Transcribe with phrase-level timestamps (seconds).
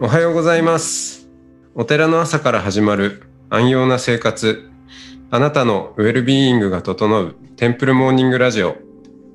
[0.00, 1.28] おはようございます。
[1.74, 4.70] お寺の朝から始まる安養な生活。
[5.28, 8.76] あなたのウェルビーイングが整うテンプルモーニングラジオ。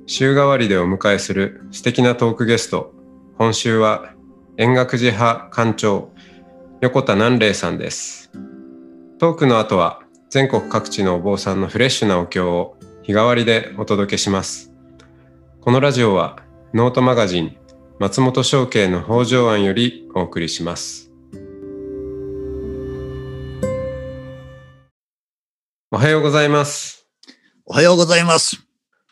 [0.06, 2.94] 週替わりでお迎えする素敵なトークゲスト。
[3.38, 4.14] 今週は
[4.56, 6.12] 円覚寺派館長
[6.80, 8.32] 横田南霊さんです。
[9.20, 10.00] トークの後は
[10.30, 14.72] 全国各地のお坊さんのフレッシュなお経を日替わりでお届けします。
[15.60, 16.38] このラジオは
[16.74, 17.58] ノートマガジン
[18.04, 21.10] 松本商家の北条案よりお送りします
[25.90, 27.08] おはようございます
[27.66, 28.62] おはようございます。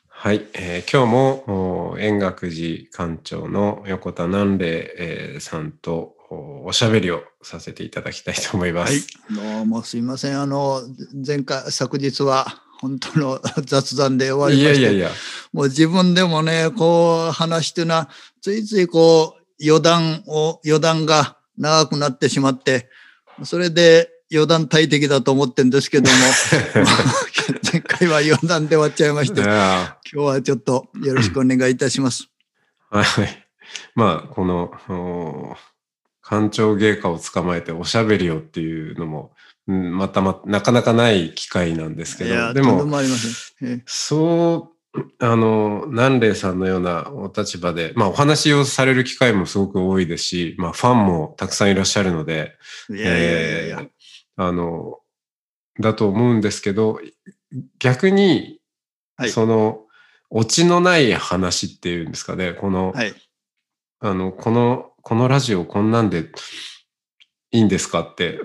[0.10, 10.42] はい、えー今日もお円覚寺館長の横田南霊、えーさんとおおしゃべりをさせていただきたいと思いまはいす。、どうもすいません。
[10.42, 10.82] あの、
[11.26, 15.12] 前回、昨日は本当の 雑談で終わりまして、いやいやいや、
[15.54, 18.10] もう自分でもね、こう話していうのは、
[18.42, 22.90] ついついこう余談を、余談が長くなってしまって、
[23.44, 26.18] それで余談大敵だと思ってるんですけども、
[27.72, 32.30] 前回は余談で終わっちゃいまして、い今や日はちょっとよろしくお願いいたします。
[32.90, 33.06] はい。
[33.96, 35.56] まあ、この、お
[36.28, 39.34] 館長芸家を捕まえておしゃべりをっていうのも、
[39.68, 42.98] うんまたま、なかなかない機会なんですけど、でも、も
[43.86, 44.81] そう、
[45.20, 52.58] あの、南霊さんのようなお立場で、まあお話をされる機会もすごく多いですし、まあファンもたくさんいらっしゃるので、
[52.90, 53.80] いやいやいや。
[53.82, 53.90] えー
[54.36, 54.98] あの、
[55.80, 57.00] だと思うんですけど、
[57.80, 58.60] 逆に、
[59.18, 59.82] はいその、
[60.32, 63.14] オチのない話っていうんですかね、この、はい。
[64.00, 66.32] あの、この、このラジオこんなんで
[67.52, 68.40] いいんですかって、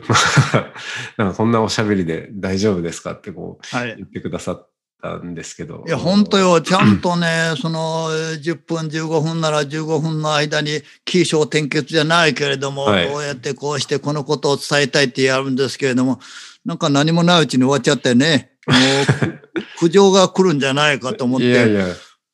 [1.17, 3.97] なんかこんなおしゃべりで大丈夫ですかってこうはい。
[3.97, 4.71] 言ってくださっ
[5.07, 5.85] たんですけど。
[5.87, 6.61] いや、本当よ。
[6.61, 16.21] ちゃんとね、その、えー10分、15分なら15分の間に、起承転結じゃないけれども、はいこうやってこうしてこのことを伝えたいってやるんですけれども、
[16.65, 21.87] なんか何もないうちに終わっちゃってね、もう、 苦情が来るんじゃないかと思って、いやいや、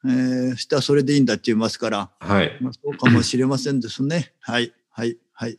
[0.05, 2.57] えーしたらそれでいいんだって言いますから、はい。
[2.61, 4.33] まあ、そうかもしれませんですね。
[4.41, 5.59] はい、はい、はい。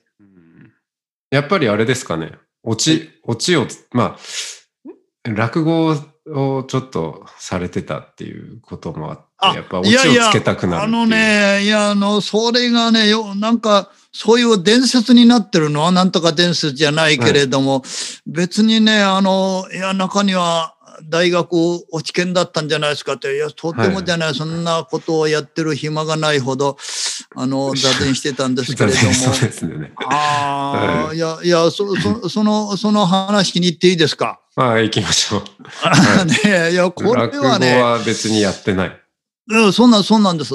[1.31, 2.33] やっぱりあれですかね。
[2.63, 5.95] オチ、オチを、まあ、落語
[6.27, 11.01] をちょっとされてたっていうこともあって、あやっぱオチをつけたくなるっていう。
[11.01, 17.83] あのね、いや、あの、それがね、よ、なんか、そういう伝説になってるのは、なんとか伝説じゃないけれども、
[18.25, 20.72] 別にね、あの、いや、中には、
[21.09, 21.53] 大学
[21.91, 26.77] 落ち研だったんじゃないですかって、いや、とてもじゃない、そんなことをやってる暇がないほど、
[27.35, 29.13] あの、座禅してたんですけれども。
[29.13, 29.91] そうですね。
[30.09, 34.39] ああ、はいいや、いや、そ、そ、その、その話に行っていいですか？
[34.55, 35.41] まあ、行きましょう。
[36.47, 38.99] ねいや、これはね、は別にやってない。
[39.49, 40.53] うん、そんなん、そんなんです。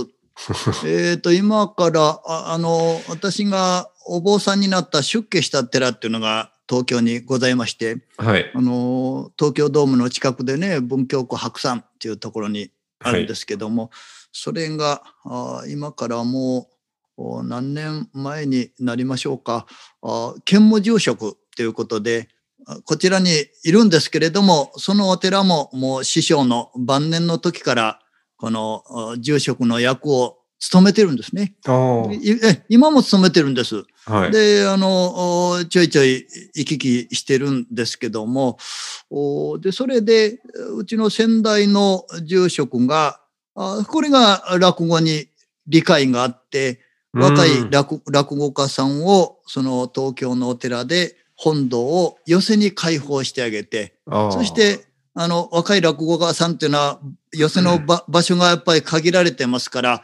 [0.85, 8.51] えっと、今から、ああの、私がお坊さんになった出家した寺っていうのが東京にございまして、はい。
[8.55, 12.71] あの、東京ドームの近くでね、文京区白山っていうところに
[13.01, 13.91] あるんですけども、
[14.33, 16.69] それが、あ今からも
[17.17, 19.67] うお何年前になりましょうか、
[20.03, 22.29] あ兼務住職ということで、
[22.67, 23.31] あこちらに
[23.65, 28.01] いるんですけれども、そのお寺ももう師匠の晩年の時から、
[28.37, 31.55] このあ住職の役を務めてるんですね。
[32.69, 33.85] 今も務めてるんです。
[34.07, 34.33] はい。
[34.33, 38.59] で、あの、おちょいちょい行き来してるんですけども、
[39.11, 40.41] おで、それで、
[40.77, 43.21] うちの先代の住職が、
[43.55, 45.29] あこれが落語に
[45.67, 46.81] 理解があって、
[47.13, 57.01] 若いうん落落語家さんを、その東京のお寺で本堂を寄せに開放してあげて、そして、あの、若い落語家さんっていうのは、
[57.33, 60.03] 寄せの場場所がやっぱり限られてますから、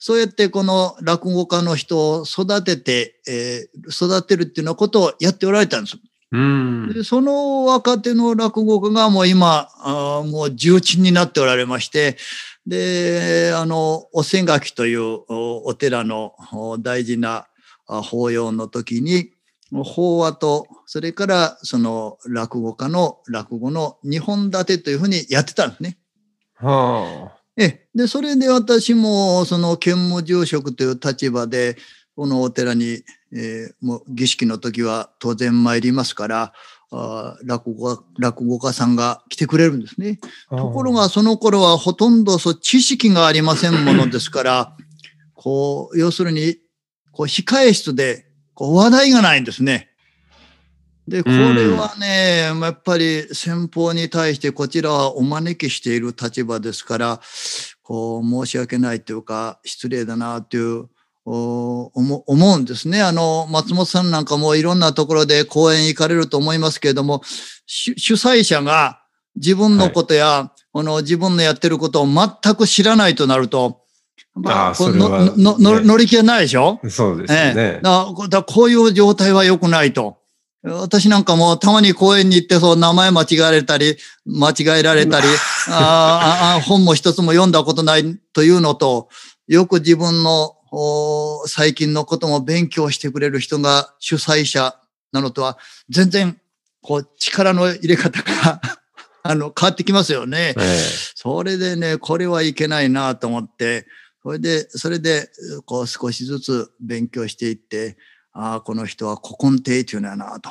[0.00, 5.98] そうやってこの落語家の人を育てて、えー育てるっていうようなことをやっておられたんです。
[6.32, 6.90] うん。
[6.92, 12.16] でその若手の落語家がもう今、あーもう重鎮になっておられまして、
[12.66, 17.46] で、あの、おせがきというおお寺のお大事な
[17.86, 19.32] あ法要の時に、
[19.70, 25.98] 法話と、それからその落語家の落語の二本立てというふうにやってたんですね。
[26.56, 31.76] はえで、それで私もその兼務住職という立場で、
[32.16, 33.02] このお寺に、
[33.32, 36.52] えーもう儀式の時は当然参りますから、
[36.90, 40.18] あー落語家落語家さんが来てくれるんですね。
[40.48, 40.56] あ。
[40.56, 44.76] ところがその頃はほとんどそう知識がありませんものですから、
[45.34, 46.56] こう、要するに、
[47.12, 49.89] こう、控え室で、こう、話題がないんですね。
[51.10, 57.20] で、これはね、やっぱり先方に対してこちらはお招きしている立場ですから、
[57.82, 60.88] こう、申し訳ないというか、失礼だなという
[61.24, 61.90] 思
[62.26, 63.02] 思うんですね。
[63.02, 67.22] あの、松本さんなんかもいろんなところで講演行かれると思いますけれども、
[67.66, 69.00] 主催者が
[69.34, 73.80] 自分のことや、はい、この自分のやってることを全く知らないとなると、
[74.34, 76.78] まあ、あそれは、ね、のの乗り気はないでしょ？
[76.88, 77.54] そうですね。
[77.56, 80.19] ええ、だだこういう状態は良くないと。
[80.62, 83.96] 私なんかもたまに公園に行ってそう名前間違えられたり、
[84.26, 85.26] 間違えられたり、
[85.68, 89.08] ああ本も一つも読んだことないというのと、
[89.46, 90.56] よく自分の
[91.46, 94.78] 最近のことも勉強してくれる人が主催者
[95.12, 95.58] なのとは
[95.88, 96.38] 全然
[96.82, 98.60] こう力の入れ方が
[99.22, 103.86] あの変わってきますよね、えー、それでね、これはいけないなと思って、
[104.22, 105.30] それで、それで
[105.64, 107.96] こう少しずつ勉強していって、
[108.32, 110.50] ああ、この人は古今亭というのやなと。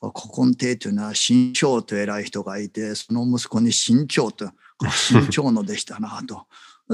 [0.00, 4.50] 古今亭というのは新長と偉い人がいて、その息子に新長と、
[4.90, 6.46] 新長のでしたなと。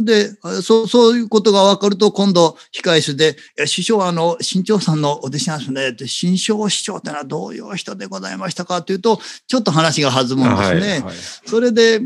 [0.03, 3.37] で、そう、そういうことが分かると、今度、控え室で、
[3.67, 5.93] 師匠はあの、新長さんのお弟子なんですね。
[5.93, 10.81] で、新章師匠ってのはどういう人でございましたかというと、ちょっと話が弾むんですね。
[10.81, 11.15] はいはい、
[11.47, 12.00] それで、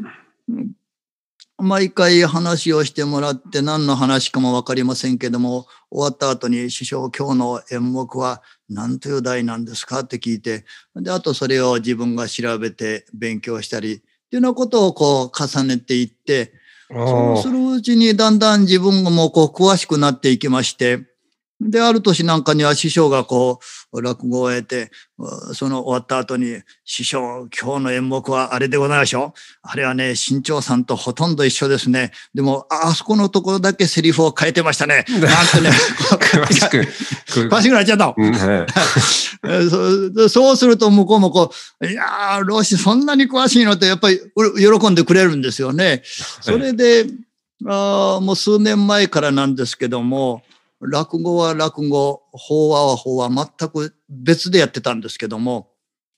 [1.61, 10.65] 毎回話をしてもらって何の話かもわかりませんけども、終わった後に師匠今日の演目は何という題なんですかって聞いて、
[10.95, 14.03] で、あとそれを自分が調べて勉強したり、って
[14.37, 16.53] いうようなことをこう重ねていって、
[16.91, 21.09] そうするうちにだんだん自分もこう詳しくなっていきまして、
[21.61, 24.91] で、ある年なんかには師匠がこう、落語を終えて、
[25.55, 29.39] その終わった後に、師匠、今日の演目はあれでございましょう。
[29.63, 32.13] あれはね、新潮さんとほとんど一緒ですね。
[32.35, 35.07] でも、あそこのところだけセリフを変えてましたね。
[35.09, 35.71] なんてね。
[35.71, 36.87] 詳しく。
[37.49, 38.15] 詳しくなっちゃった。
[39.71, 44.21] そうそうすると向こうもこう、いやー、老子そんなに詳しいのってやっぱり
[44.59, 46.03] 喜んでくれるんですよね。
[46.41, 47.07] それで、
[47.67, 50.43] あもう数年前からなんですけども、
[50.81, 55.71] 落語は落語、法話は法話、全く別でやってたんですけども、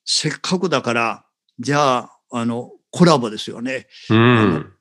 [0.04, 1.24] せっかくだから、
[1.58, 3.86] じゃあ、あの、コラボですよね。
[4.10, 4.72] うん、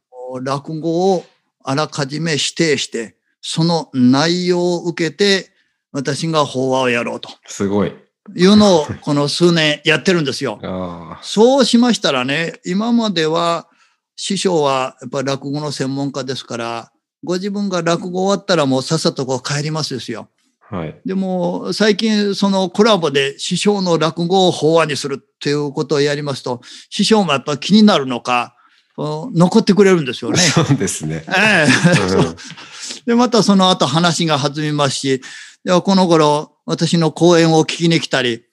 [0.43, 1.25] 落語を
[1.63, 5.51] あらかじめ指定して、その内容を受けて、
[5.91, 7.29] 私が法話をやろうと。
[7.45, 7.93] すごい。
[8.35, 10.59] いうのをこの数年やってるんですよ。
[11.21, 13.67] そうしましたらね、今までは
[14.15, 16.91] 師匠はやっぱり落語の専門家ですから、
[17.24, 20.30] ご自分が落語終わったらもうさっさとこう帰りますですよ。
[20.69, 21.01] はい。
[21.04, 28.56] でも、最近そのコラボで師匠の落語を法話にするっていうことをやりますと、師匠もやっぱ気になるのか、
[28.98, 30.38] 残ってくれるんですよね。
[30.54, 31.24] そうですね。
[31.27, 35.22] ええで、またその後話が弾みますし、
[35.63, 38.44] ではこの頃私の講演を聞きに来たり、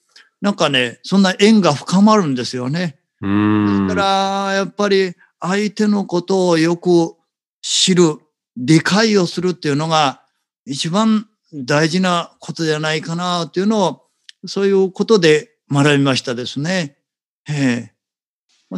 [0.40, 2.98] なんかね、そんな縁が深まるんですよね。
[3.20, 7.14] うんだから、やっぱり相手のことをよく
[7.60, 8.18] 知る。
[8.56, 10.22] 理解をするっていうのが
[10.64, 14.02] 一番大事なことじゃないかなっていうのを、
[14.46, 16.96] そういうことで学びましたですね。
[17.48, 17.96] ええ。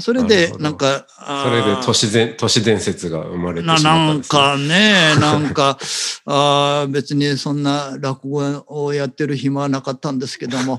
[0.01, 1.07] それで、なんか、
[1.43, 5.79] それで都市伝都市伝説が生まれてしまったね、なんかね、 なんか、
[6.27, 10.79] あ別にそんな落語をやってる暇はなかったんですけども、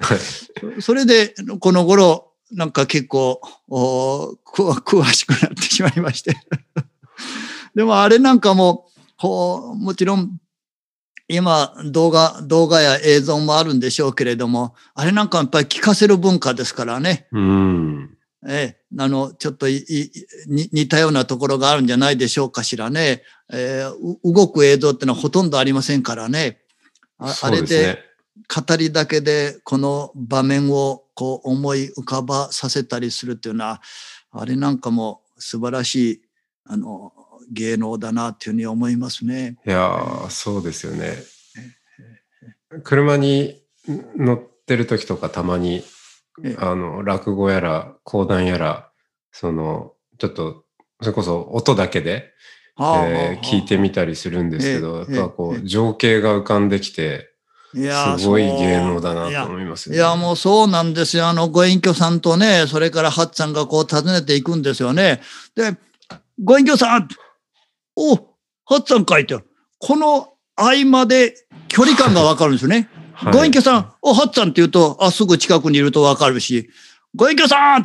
[0.80, 6.38] それで、この頃、なんか結構、お詳しくなってしまいまして。
[7.74, 8.89] でもあれなんかも、
[9.20, 10.38] こう、もちろん、
[11.28, 17.28] 今、動画、動画や映像もあるんでしょうけれども、あれなんかやっぱり聞かせる文化ですからね。
[17.32, 18.18] うん。
[18.48, 23.24] ええ、あの、ちょっと似たようなところがあるんじゃないでしょうかしらね。
[23.52, 26.62] えー、動く映像ってのはほとんどありませんからね。
[27.18, 28.00] あねあれで、
[28.48, 33.82] 語りだけでこの場面をこう思い浮かばさせたりするっていうのは、
[34.32, 36.22] あれなんかも素晴らしい、
[36.66, 37.12] あの、
[37.52, 39.58] 芸能だなっていうふうに思いますね。
[39.66, 41.18] いやそうですよね。
[42.84, 43.62] 車に
[44.16, 45.84] 乗ってる時とかたまに
[46.58, 48.90] あの落語やら講談やら
[49.32, 50.66] そのちょっと
[51.02, 52.34] それこそ音だけで、
[52.80, 57.28] えー、聞いてみたりするんですけど、やっぱこう情景が浮かんできて。
[57.76, 61.28] いやすごい芸能だなと思いますね、いや、もうそうなんですよ。
[61.28, 65.22] あの、ご隠居さんとね、それからハッツさんがこう訪ねていくんですよね。
[65.56, 65.78] で、
[66.44, 67.08] ご隠居さん
[68.02, 68.16] お
[68.66, 69.46] ハッツさん書いてある。
[69.80, 71.36] この合間で
[71.68, 72.90] 距離感がわかるんですよね。
[73.14, 76.70] はい、ご隠居さん、お、ハッツさんって言うと、あ、すぐ近くにいるとわかるし、
[77.16, 77.84] ご隠居さん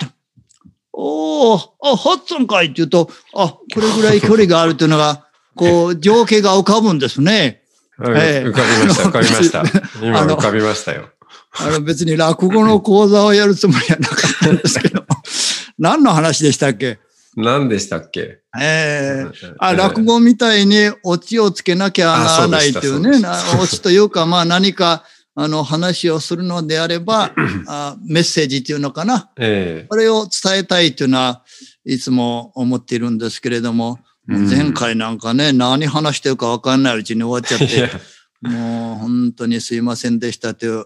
[0.92, 7.62] おお、あ、ハッツさんかいって言うと、あ、これぐらい距離があるっていうのが、こう、 情景が浮かぶんですね。
[8.00, 9.62] えー、浮かびました、浮かびました。
[10.00, 11.10] 今浮かびましたよ。
[11.56, 15.04] あの別に落語の講座をやるつもりはなかったんですけど、
[15.78, 16.98] 何の話でしたっけ？
[17.36, 18.40] 何でしたっけ？
[18.60, 19.54] ええ。
[19.58, 23.26] あ、落語みたいにオチをつけなきゃならないっていうね、
[23.60, 25.04] オチというか、まあ何か、
[25.36, 27.32] あの話をするのであれば、
[27.66, 29.30] あメッセージっていうのかな。
[29.36, 31.42] ええ、これを伝えたいというのは
[31.84, 33.98] いつも思っているんですけれども、
[34.28, 37.90] 前回なんかね、何話してるか分かんないうちに終わっちゃって、
[38.48, 40.84] もう本当にすいませんでしたという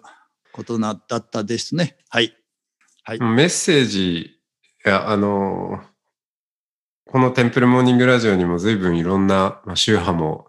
[0.52, 1.98] ことだったですね。
[2.08, 2.34] はい。
[3.04, 4.30] はい、メッセージ、い
[4.84, 5.80] や、あの、
[7.10, 10.48] このテンプルモーニングラジオにも随分いろんな、まあ、宗派も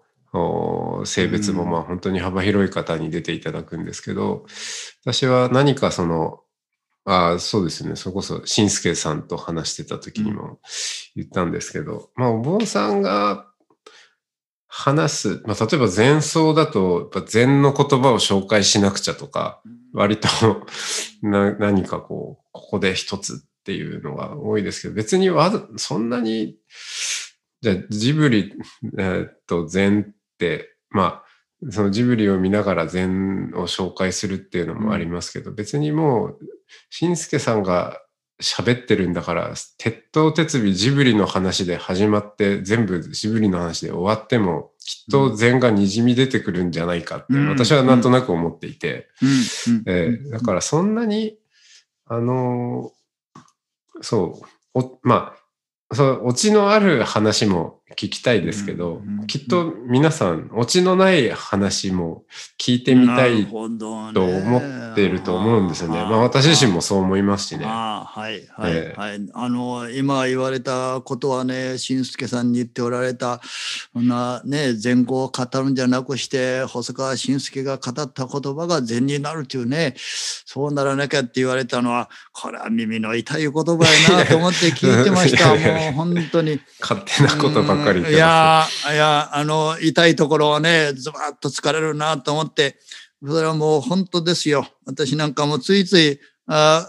[1.06, 4.46] 性別もまあ本当に幅広い方に出ていただくんですけど、
[5.06, 6.42] 私は何かその、
[7.06, 10.60] あそうですね、それこそ、しんすけさんと話してた時にも
[11.16, 13.48] 言ったんですけど、まあ、お坊さんが
[14.68, 19.62] 話す、まあ、例えば前奏だと、やっぱ禅の言葉を紹介しなくちゃとか、
[19.94, 20.28] 割と
[21.24, 26.56] な何かこう、ここで一つっていうのが多いですけど、別にわそんなに、
[27.62, 28.52] じゃあジブリ、
[28.98, 30.16] えー、っと禅、
[30.90, 31.22] ま
[31.62, 36.40] あ、そのジブリを見ながら禅を紹介するっていうのもありますけど、うん、別にもう、
[36.90, 38.02] しんすけさんが
[38.42, 49.10] 喋ってるんだから、鉄頭鉄尾ジブリの話で始まって、全部ジブリの話で終わっても、きっと禅がにじみ出てくるんじゃないかって、私はなんとなく思っていて、
[50.32, 51.38] だからそんなに、
[52.08, 52.92] あの
[54.02, 54.42] そ
[54.76, 55.34] う、おま
[55.92, 62.24] あ、そう、オチのある話も聞きたいですけど、きっと皆さん、オチのない話も
[62.58, 65.98] 聞いてみたいと思っていると思うんですよね。
[65.98, 67.66] まあ私自身もそう思いますしね。
[67.68, 69.30] あはいはい、えー、はい。
[69.34, 73.42] あの、今言われたことはね、しんすけさんに言っておられた、
[73.92, 85.50] そんなね、前後を語るんじゃなくして、細川慎介が語った言葉が善になるというね、そうならなきゃって言われたのは、これは耳の痛い言葉やなと思って聞いてました。
[85.54, 86.62] もう本当に。
[86.80, 92.78] 勝手なことばっかりいやいや、あの、痛いところをね、ズバッと疲れるなと思って、
[93.26, 94.68] それはもう本当ですよ。
[94.86, 96.88] 私なんかもついつい、あ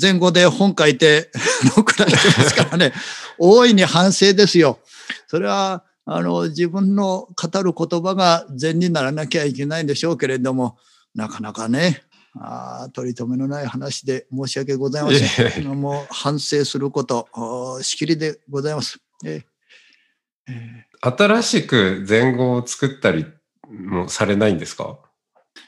[0.00, 1.30] 前後で本書いて、
[1.76, 2.92] 録られてますからね、
[3.38, 4.78] 大いに反省ですよ。
[5.26, 10.78] それは、あの、自分の語る言葉が善にならなきゃいけないんでしょうけれども、
[11.14, 12.02] なかなかね、
[12.34, 15.66] あ取り留めのない話で申し訳ございません。
[15.68, 17.28] もう反省すること、
[17.82, 18.98] しきりでございます。
[19.24, 19.44] え
[21.00, 23.26] 新しく前後を作ったり
[23.70, 24.98] もされないんですか？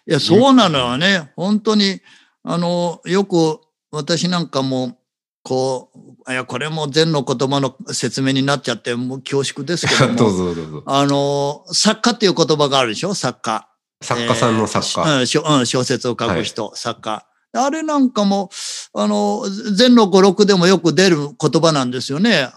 [0.06, 1.32] いや、そうなのよね。
[1.36, 2.00] 本当に、
[2.42, 4.98] あの、よく私なんかも、
[5.42, 5.90] こ
[6.26, 10.16] う、いや、これも禅の言葉の説明になっちゃって、もう恐縮ですけども。
[10.16, 10.82] どうぞどうぞ。
[10.86, 13.14] あの、作家っていう言葉があるでしょ？
[13.14, 13.68] 作家。
[14.02, 15.20] 作家さんの作家。
[15.20, 17.26] えー、うん、小説を書く人、はい、作家。
[17.54, 18.50] あれなんかも、
[18.92, 19.44] あの、
[19.76, 22.50] 禅の語録でもよく出る言葉なんですよね。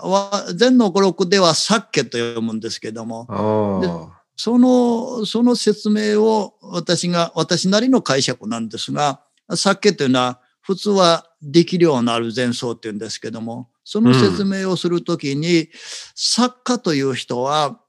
[0.56, 4.12] 禅の語録ではサッケと読むんですけども。
[4.36, 9.22] その、その説明を私が、私なりの解釈なんですが、
[9.56, 15.70] サッケというのは普通は力量のある前奏っていうんですけども、その説明をするときに、うん、
[16.14, 17.80] 作家という人は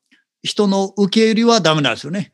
[0.42, 2.32] 人の受け入れはダメなんですよね。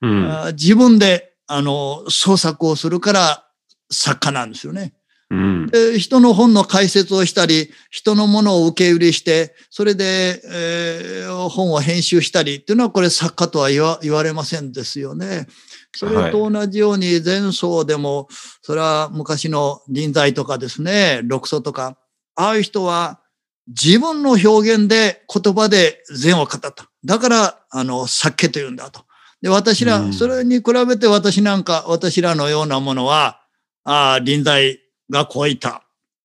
[0.00, 3.45] うん、自分であの創作をするから
[3.90, 4.94] 作家なんですよね。
[5.28, 15.48] うん、で人の本の解説をしたり、人のものを受け売りして、それで、えー、本を編集したりっていうのはこれ作家とは言わ言われませんですよね。
[15.96, 18.28] それと同じように前奏でも、
[18.62, 21.98] それは昔の臨在とかですね、六祖とか、
[22.36, 23.20] ああいう人は
[23.66, 26.72] 自分の表現で言葉で禅を語った。
[27.04, 29.04] だから、あの、作家と言うんだと。
[29.42, 33.40] で、私ら、それに比べて私なんか、私らのようなものは、
[33.86, 35.84] ああ、臨在がこう言った。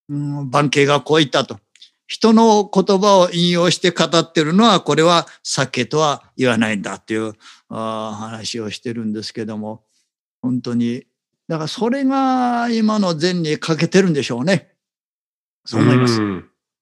[0.10, 1.60] うん、番系がこう言ったと。
[2.08, 7.36] 人の言葉を引用して語ってるのは、これは酒とは言わないんだっていう
[7.70, 9.86] あ話をしてるんですけども、
[10.42, 11.06] 本当に。
[11.48, 14.74] だからそれが今の禅に欠けてるんでしょうね。
[15.64, 16.18] そう思います。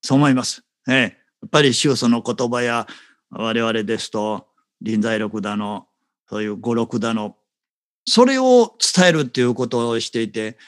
[0.00, 0.64] そう思います。
[0.88, 1.00] ええ、
[1.42, 2.86] やっぱり宗祖の言葉や
[3.28, 4.48] 我々ですと、
[4.80, 5.86] 臨在録だの、
[6.28, 7.36] そういう語録だの、
[8.10, 10.58] それを伝えるっていうことをしていて、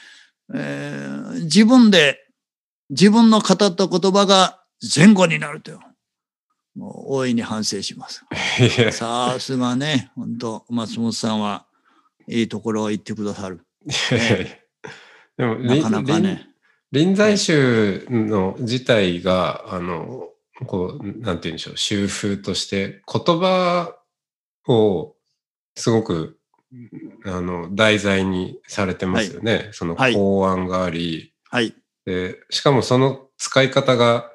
[0.53, 2.25] えー、自分で
[2.89, 4.61] 自分の語った言葉が
[4.95, 5.79] 前後になるという。
[6.75, 8.25] もう大いに反省します。
[8.91, 11.67] さすがね、本当松本さんは
[12.27, 13.61] いいところを言ってくださる。
[13.85, 14.63] ね、
[15.37, 16.47] でもなかなかね。
[16.91, 20.29] 臨済宗の自体が、あの、
[20.65, 23.95] こう、なんて言うんでしょう、修風として言葉
[24.67, 25.15] を
[25.75, 26.39] すごく
[27.25, 29.53] あの、題材にされてますよね。
[29.53, 31.75] はい、その考案があり、はい。
[32.05, 34.31] で、しかもその使い方が、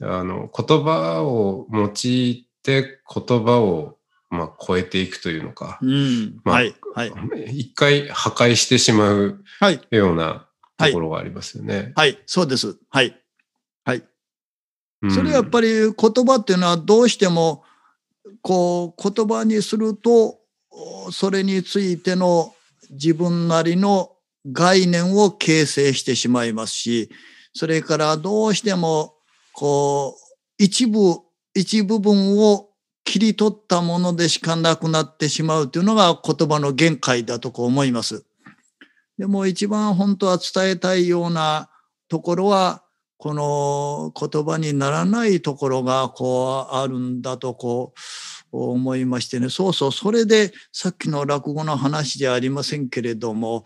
[0.00, 3.98] あの、言葉を用いて言葉を、
[4.30, 5.78] まあ、超えていくというのか。
[5.80, 6.40] うん。
[6.44, 6.74] まあはい。
[6.94, 7.12] はい。
[7.58, 9.80] 一回破壊してしまうはい。
[9.90, 10.46] ような
[10.76, 11.92] ところがありますよね。
[11.96, 12.18] はい。
[12.26, 12.78] そうです。
[12.90, 13.18] はい。
[13.84, 13.98] はい。
[15.02, 17.62] うんそれやっぱり言葉っていうのはどうしても
[18.42, 20.37] こう言葉にするとお
[21.10, 22.54] それについての
[22.90, 24.12] 自分なりの
[24.50, 27.10] 概念を形成してしまいますし
[27.52, 29.14] それからどうしても
[29.52, 31.20] こう一部
[31.54, 32.68] 一部分を
[33.04, 38.24] 切り取ったものでしかなくなってしまうというのが言葉の限界だとこう思います。
[39.16, 41.70] でも一番本当は伝えたいような
[42.08, 42.84] ところは
[43.16, 48.00] この言葉にならないところがこうあるんだとこう
[48.52, 49.50] 思いましてね。
[49.50, 53.64] そうそうそれでさっきの落語の話じゃありませんけれども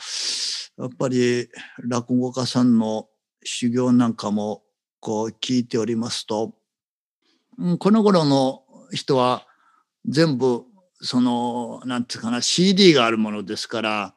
[0.79, 1.49] やっぱり
[1.89, 3.09] 落語家さんの
[3.45, 4.63] 修行なんかも
[5.01, 6.55] こう聞いておりますと、
[7.59, 8.63] うんこの頃の
[8.93, 9.47] 人は
[10.07, 10.65] 全部
[11.01, 14.15] そのなんていうかな CD があるものですから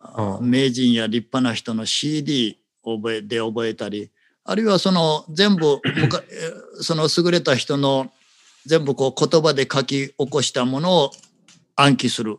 [0.00, 4.10] ああ名人や立派な人の CD 覚えで覚えたり
[4.44, 5.80] あるいはその全部
[6.80, 8.12] その優れた人の
[8.66, 11.10] 全部こう言葉で書き起こしたものを
[11.76, 12.38] 暗記する。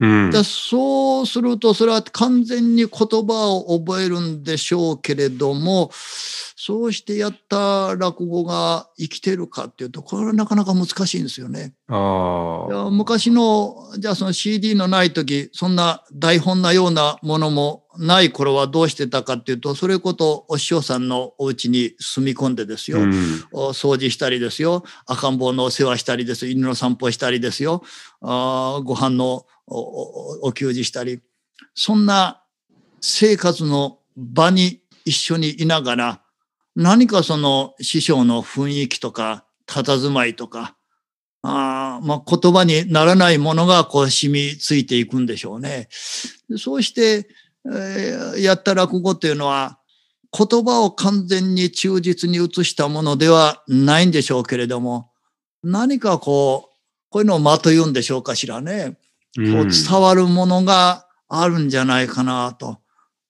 [0.00, 0.30] うん。
[0.30, 5.90] でそうするとそれは完全に言葉を覚えるんでしょうけれども
[6.56, 11.74] そうしてやった落語が生きてるかっていうとこれはなかなか難しいんですよね。
[11.88, 23.44] あ昔のじゃあその CD のない時そんな台本なようなものもない頃はどうしてたかっていうとそれこそお師匠さんのお家に住み込んでですよ、うん。
[23.52, 24.84] お掃除したりですよ。
[25.06, 27.82] 赤ん坊のお世話したりです犬の散歩したりですよ。
[28.22, 31.20] あーご飯のおおお給仕したり
[31.74, 32.42] そんな
[33.00, 36.22] 生活の場に一緒にいながら
[36.76, 40.76] 何かその師匠の雰囲気とか佇まいとか
[41.46, 45.88] あーまあ、言葉にならないものがこう染みついていくんでしょうね。
[46.56, 47.28] そうして、
[47.66, 49.78] えーやった落語というのは
[50.36, 55.10] 言葉を完全に忠実に移したものではないんでしょうけれども
[55.62, 56.74] 何かこう
[57.10, 58.98] こういうのを間と言うんでしょうかしらね。
[59.36, 62.78] こう伝わるものがあるんじゃないかなと。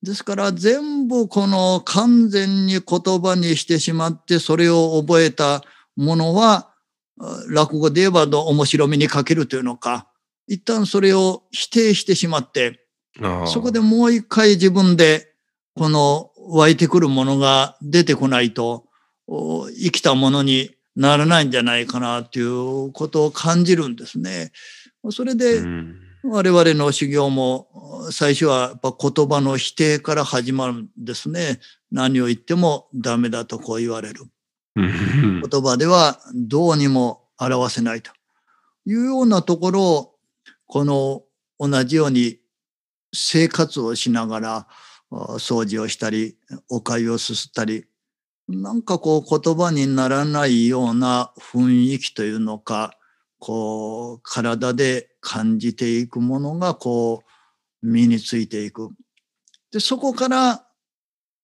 [0.03, 5.63] ですから全部この完全に言葉にしてしまってそれを覚えた
[5.97, 6.71] ものは
[7.19, 10.07] あ落語で言えばの面白みに欠けるというのか
[10.47, 12.81] 一旦それを否定してしまって
[13.47, 15.33] そこでもう一回自分で
[15.75, 18.85] この湧いてくるものが出てこないと
[19.27, 24.53] お生きたものにならないんじゃないかなということを感じるんですね。
[25.11, 27.69] それで、うん我々の修行も
[28.11, 31.61] 最初はやっぱ言葉の否定から始まるんですね。
[31.93, 34.25] 何を言ってもダメだとこう言われる。
[34.75, 38.11] うん言葉ではどうにも表せないと
[38.87, 40.15] いうようなところを
[40.67, 41.23] この
[41.59, 42.39] 同じように
[43.13, 44.67] 生活をしながら
[45.11, 46.37] あ掃除をしたり
[46.69, 47.85] お粥をすすったり
[48.49, 52.99] なんかこう言葉にならないような雰囲気というのか
[53.45, 57.25] こう体で感じていくものがこ
[57.83, 58.89] う身についていく。
[59.71, 60.67] でそこから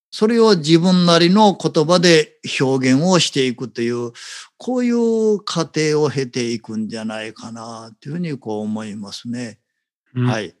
[0.09, 4.13] それを自分なりの言葉で表現をしていくという
[4.57, 9.59] こういう過程を経ていくんじゃないかなというふうにこう思いますね。
[10.15, 10.55] うんはい。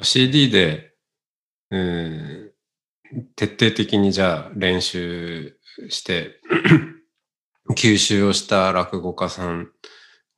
[0.00, 0.94] CD で、
[1.70, 2.50] うん、
[3.36, 5.58] 徹底的にじゃあ練習
[5.90, 6.40] して
[7.74, 9.70] 吸収をした落語家さん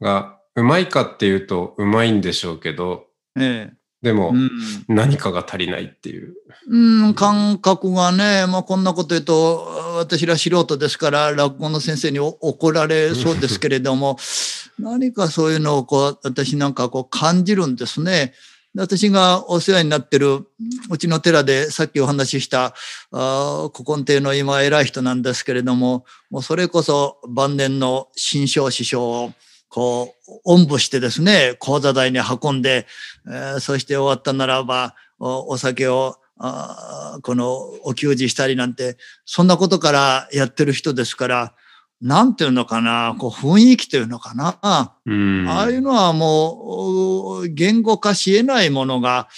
[0.00, 3.06] がうまいかっていうとうまいんでしょうけど
[3.38, 4.50] えでもえうん
[4.88, 6.34] 何かが足りないっていう。
[6.68, 9.66] うん、感覚がね、まあ、こんなこと言うと
[9.98, 14.18] 私ら素人ですから落語の先生にお怒られそうですけれども
[14.78, 18.32] 何かそういうのをこう私なんかこう感じるんですね。
[18.76, 20.46] 私がお世話になってる
[20.90, 22.74] うちの寺でさっきお話しした
[23.10, 29.32] 古今亭の今偉い人なんですけれどももうそれこそ晩年の新章師匠を
[29.68, 32.86] こうおんぶしてですね講座台に運んで、
[33.26, 37.54] えーそして終わったならばお酒をあこの
[37.84, 41.54] お給仕したりなんてそんなことからやってる人ですから
[42.00, 45.46] なんていうのかなこう雰囲気というのかな、うん。
[45.48, 49.28] ああいうのはもう言語化しえないものが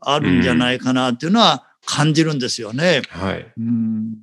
[0.00, 3.02] あるんじゃないかなっていうのは感じるんですよね。
[3.10, 3.52] はい。
[3.56, 4.18] うん。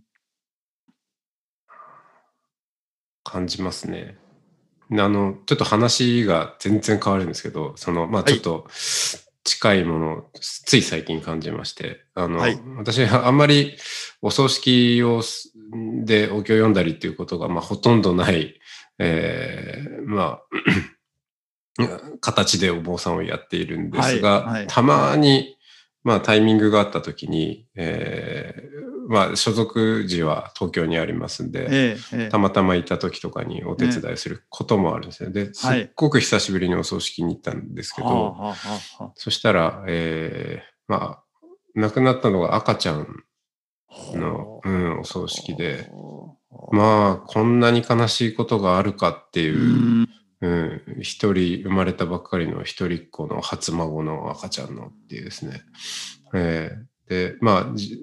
[3.23, 4.17] 感じますね。
[4.91, 8.33] あのちょっと話が全然変わるんですけどそのまあはい。
[8.33, 8.67] ちょっと、
[9.47, 12.59] 近いものをつい最近感じまして、あの、はい。
[12.75, 13.77] 私はあんまり
[14.21, 15.53] お葬式をす
[16.05, 18.59] でお経を読んだりっていうことが、まあ、ほとんどない、
[18.99, 20.39] えーま
[21.79, 21.87] あ、
[22.21, 24.67] 形でお坊さんをやっているんですが、はいはい。
[24.67, 25.57] たまに、
[26.03, 32.29] まあ、タイミングがあった時に、えーまあ、所属時は東京にありますんで、ええええ。
[32.29, 35.31] たまたまいた時とかにお手伝いすることもあるんですね。
[35.31, 35.83] で、すはい。
[35.83, 38.55] っごく久しぶりにお葬式に行ったんですけど、はあはあは
[38.99, 39.03] あ。
[39.05, 41.23] はそしたら、えーまあ、
[41.75, 43.05] 亡くなったのが赤ちゃんあ
[44.13, 50.09] の、うん、お葬式で、あまあ、こんなに悲しいことがあるかっていうう、ん
[50.41, 50.47] う
[50.99, 55.61] ん、一人生まれたばっかりの一人っ子の初孫の赤ちゃんのっていうですね。
[56.33, 57.97] えーで、まあ、じ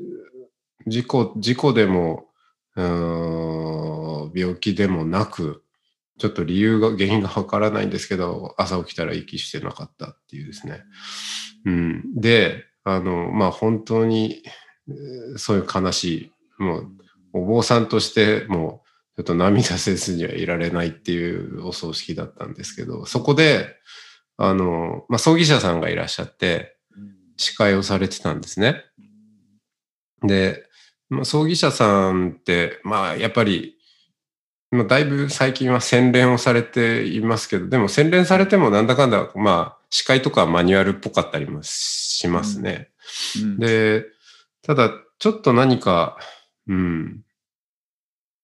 [0.86, 2.28] 事故、事故でも、
[2.76, 5.62] 病気でもなく、
[6.18, 10.82] ちょっと理由が、原因がわからないんですけど、朝起きたら息してなかったっていうですね。
[11.64, 12.14] うん。
[12.14, 14.63] で、あの、まあ本当に、えー
[15.36, 16.04] そういう悲し
[16.58, 16.86] い、もう、
[17.32, 18.82] お坊さんとしても、
[19.16, 23.76] ちょっと涙せずにはいられないっていうお葬式だったんですけど、そこで、
[24.36, 26.76] あの、まあ葬儀社さんがいらっしゃって、
[27.36, 28.84] 司会をされてたんですね。
[30.22, 30.64] で、
[31.08, 33.76] まあ、葬儀社さんって、まあやっぱり、
[34.70, 42.90] まあ、だいぶ最近は洗練をされていますけど、でも洗練されてもなんだかんだ、まあ、司会とかマニュアルっぽかったりもしますね。
[43.40, 44.06] うんで、
[44.64, 46.16] ただ、ちょっと何か、
[46.66, 47.22] うん、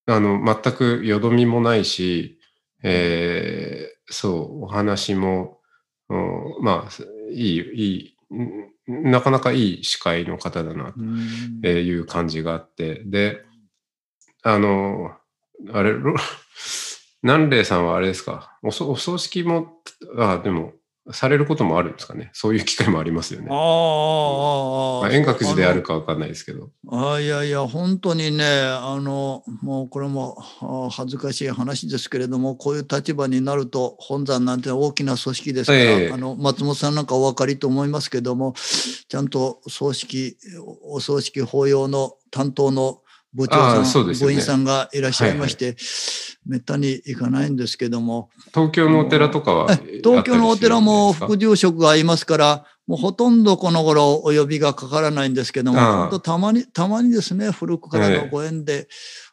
[0.07, 2.39] あの、全くよどみもないし、
[2.83, 4.31] えーそ
[4.61, 5.61] う、お話も、
[6.09, 8.17] うんまあ、いい、い
[8.89, 11.61] い、んなかなかいい司会の方だな、うん。
[11.63, 13.45] えーいう感じがあって、で、
[14.43, 15.13] あの、
[15.73, 16.15] あれ、ロ
[17.23, 18.59] 南霊さんはあれですか？
[18.63, 19.81] おそお葬式も、
[20.19, 20.73] あでも、
[21.13, 23.49] されることもあるんですかねそういう機会もありますよね。
[23.51, 26.71] ああああああまあ、遠隔寺であるかわかんないですけど。
[26.91, 38.55] あいやいや本当にねあのもうこれもあ恥ずかしい話ですけれどもこういう立場になると本山なんて大きな組織ですから、ええあの松本さんなんかお分かりと思いますけども
[39.09, 40.37] ちゃんと葬式
[40.83, 44.15] おお葬式法要の担当の部長あさん、ね。
[44.15, 45.77] 部員さんがいらっしゃいまして、
[46.47, 48.31] めったに行かないんですけども。
[48.53, 58.89] 東京のお寺とかはえ東京のお寺も副福住職がいますから、もうほとんどこの頃お呼びがかからないんですけども、たまに、たまにですね、古くからええのご縁で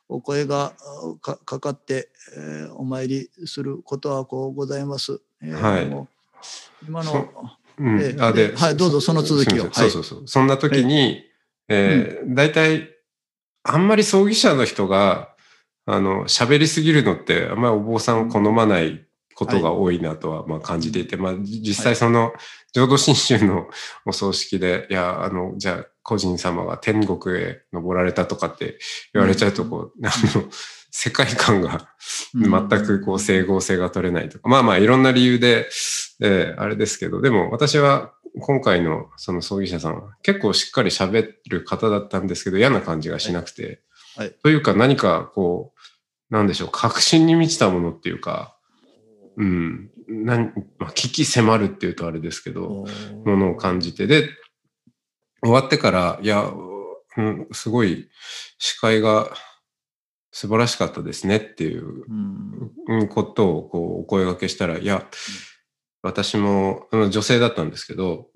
[0.08, 5.22] お声があかかかって、えーお参りすることはこうございます。
[5.42, 6.08] えーはい。
[6.88, 7.30] 今その、
[7.80, 8.00] うん。
[8.00, 9.74] ええあでではいどうぞその続きを。
[9.74, 10.28] そうそうそう。
[10.28, 11.24] そんな時に、
[11.68, 12.90] えー大体、
[13.68, 15.30] あんまり葬儀社の人が、
[15.86, 22.34] あの、喋りすぎるのって、あんまりお坊さんを好まないことが多いなとは、まあ感じていて、まあじ実際その、
[22.74, 23.68] 浄土真宗の
[24.06, 28.80] お葬式で、いや、あの、じゃあ、個人様が天国へ登られたとかって
[29.14, 30.46] 言われちゃうと、こう、あの、
[30.90, 31.90] 世界観が
[32.34, 35.70] 全くこう整合性が取れないとか、まあまあいろんな理由で、
[36.22, 43.82] えーあれですけど、でも私は今回のその葬儀社さんは結構しっかり喋る方だったんですけど嫌な感じがしなくて、
[44.16, 44.32] はい。
[44.44, 45.74] というか何かこ
[46.30, 48.58] う、なんでしょう、確信に満ちたものっていうか、
[49.38, 52.86] うん、なんまあ、危機迫るっていうとあれですけど、
[53.26, 54.30] ものを感じて、で、
[55.44, 56.52] 終わってから、いや、
[57.18, 58.10] うん、すごい
[58.58, 59.30] 司会が
[60.32, 62.72] 素晴らしかったですねっていううん。
[62.88, 65.06] うんことをこうお声掛けしたら、いや、
[66.08, 68.28] 私も、うん女性だったんですけど、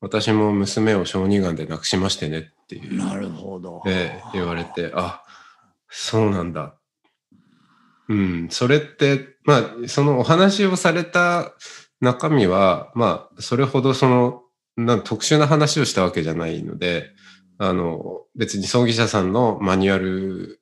[0.00, 3.82] 私も娘を小児がんで亡くしましてねっていう、なるほど。
[3.84, 5.22] で言われて、あ、
[5.88, 6.76] そうなんだ。
[8.08, 11.54] うん、それって、まあ、そのお話をされた
[12.00, 14.42] 中身は、まあ、それほどその、
[14.76, 17.10] なん特殊な話をしたわけじゃないので、
[17.58, 20.60] あの、別に葬儀社さんのマニュアル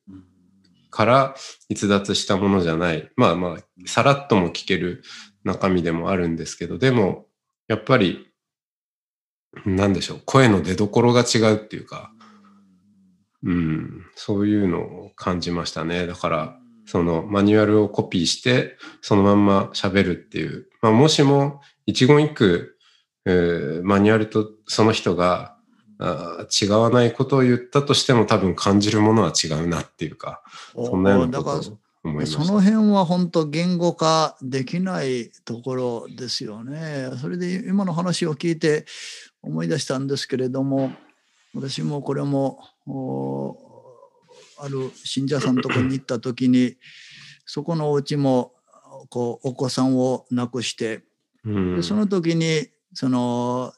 [0.90, 1.34] から
[1.68, 3.10] 逸脱したものじゃない。
[3.16, 5.02] まあまあ、さらっとも聞ける
[5.44, 7.26] 中身でもあるんですけど、でも、
[7.68, 8.26] やっぱり、
[9.64, 12.12] なんでしょう、声の出所が違うっていうか、
[13.44, 16.06] うん、そういうのを感じましたね。
[16.06, 20.66] だから、そのマニュアルをコピーして、そのまんま喋るっていう。
[20.82, 22.76] まあ、もしも一言一句、
[23.26, 25.56] えーマニュアルとその人が
[25.98, 30.42] あ違わないことを言ったとしても多分感じるものは違うなっていうか、
[30.74, 32.44] そんなようなだからことを思いました。
[32.44, 37.10] その辺は本当言語化できないところですよね。
[37.20, 38.84] それで今の話を聞いて
[39.42, 40.92] 思い出したんですけれども
[41.54, 43.56] 私もこれもお
[44.58, 46.76] ある信者さんのところに行った時に
[47.46, 48.52] そこのお家も
[49.10, 51.02] こうお子さんを亡くして
[51.44, 53.72] うんでその時にその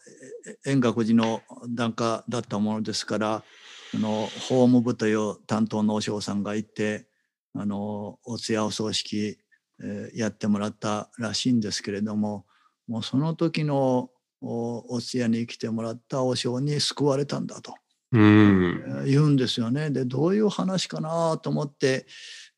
[0.66, 3.42] 円覚寺の檀家だったものですから
[3.90, 7.06] その法務部という担当の和尚さんがいて
[7.58, 9.38] あのお通夜お葬式、
[9.82, 12.46] えー、やってもらったらしいんですけれども
[12.86, 17.74] もうその時のお通夜に来てもらった和尚に救われたんだと、
[18.12, 19.90] うん、言うんですよね。
[19.90, 22.06] でどういう話かなと思って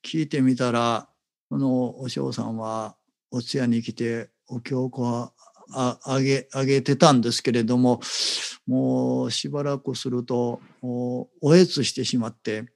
[0.05, 1.09] 聞いてみたら
[1.49, 2.97] その和尚さんは
[3.31, 5.33] お通夜に来てお経を
[5.71, 8.01] ああげあげてたんですけれども
[8.67, 12.67] もうしばらくするとおえつしてしまって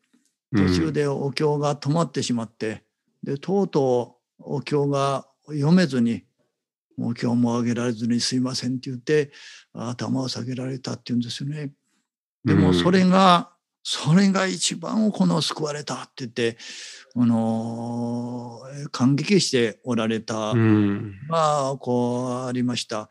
[0.55, 2.83] 途中でお経が止まってしまって、
[3.27, 6.25] うん、でとうとうお経が読めずに
[6.99, 9.33] 「お経もあげられずにすいません」って言って
[9.73, 11.73] 頭を下げられたっていうんですよね。
[12.45, 13.53] でもそれが、
[13.85, 16.57] それが一番この救われたって言って、
[17.15, 18.61] あの
[18.91, 20.55] 感激しておられた、
[21.29, 23.09] まあこうありました。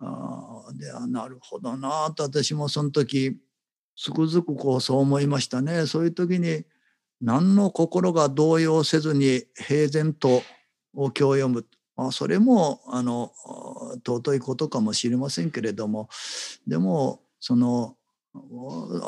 [0.00, 3.36] あではなるほどなと私もその時
[3.96, 5.86] つくづくこうそう思いましたね。
[5.86, 6.64] そういう時に
[7.20, 10.42] 何の心が動揺せずに平然と
[10.94, 11.66] お経を読む。
[11.96, 13.32] まあ、それもあの
[14.04, 16.08] 尊いことかもしれませんけれども
[16.66, 17.96] でもその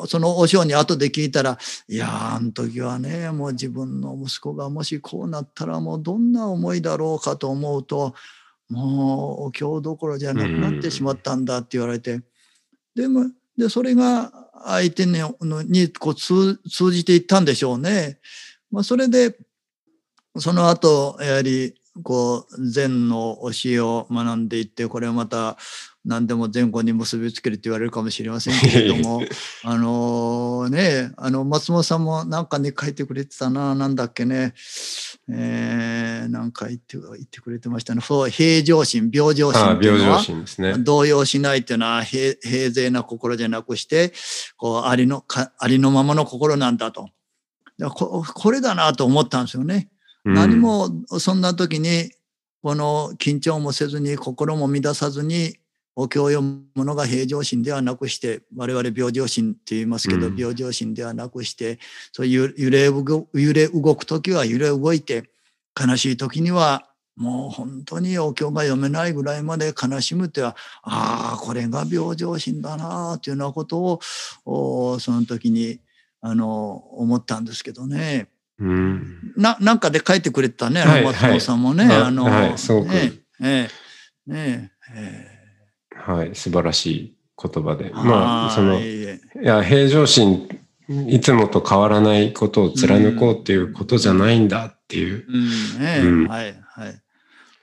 [0.07, 1.57] その和尚に後で聞いたら
[1.89, 8.13] 「いやあの時はねもう自分の息子がもしこうなったらもうどんな思いだろうかと思うと
[8.69, 12.21] もうお経どころじゃなくなってしまったんだ」って言われて
[12.93, 14.31] でもでそれが
[14.65, 15.19] 相手に
[15.65, 16.59] にこう通
[16.91, 18.19] じていったんでしょうね。
[18.71, 19.37] まあ、それで
[20.37, 25.57] その後やはりこう禅の教えを学んでいってこれはまた
[26.03, 29.21] 何でも前後に結びつけるって言われるかもしれませんけれども
[29.63, 34.53] あのねあの松本さんも何かに書いてくれてたななんだっけね。
[35.27, 38.01] えー、なんか言って言ってくれてましたね。
[38.01, 40.23] そう平常心平常心っていうのは、
[40.59, 44.13] ね、動揺しないっていうのは平平静な心じゃなくして
[44.57, 47.09] こうありのかありのままの心なんだと。
[47.89, 49.89] ここれだなと思ったんですよね。
[50.25, 52.11] うん、何もそんな時に
[52.61, 55.55] この緊張もせずに心も乱さずに
[55.95, 61.79] お経を読むものが平常心ではなくして我々病常心って言いますけど、うん、病常心ではなくして
[62.11, 65.29] そういう揺れ揺れ動く時は揺れ動いて
[65.79, 74.01] 悲しい時にはもう本当にお経が読めないぐらいまで悲しむってはああこれが病常心だなというようなこと
[74.45, 75.79] をその時に
[76.19, 78.27] あの思ったんですけどね。
[78.57, 81.85] うん、ななんかで書いてくれたね、はい、松本さんもね。
[81.85, 82.87] はい、あの、はい、すごく。
[82.89, 83.69] ねえ
[84.27, 85.35] えねええ
[85.95, 87.89] はい、素晴らしい言葉で。
[87.93, 90.47] まあ、その、いや、平常心、
[91.07, 95.25] いつもと変わらないことを貫こうっていうことじゃないんだっていう。
[95.27, 95.37] う
[95.79, 97.01] ん、ね、うん、はい、はい。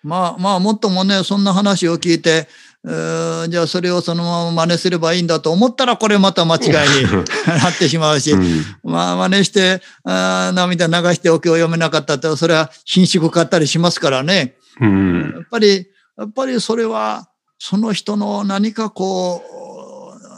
[0.02, 2.46] まあ、まあ、もっともね、そんな話を聞いて、う
[2.84, 6.72] じゃあそれをそのまま真似すればいいんだと思ったらこれまた間違いに
[7.46, 17.28] なってしまうし、うん、まあ真似してあ涙流してお経を読めなかったとそれは貧縮買ったりしますからね、うん、やっぱりやっぱりそれは
[17.64, 19.40] その人の何かこ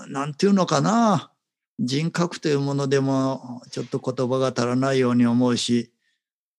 [0.06, 1.30] う、なんていうのかな、
[1.78, 5.90] 人格というものでもちょっと言葉が足らないように思うし、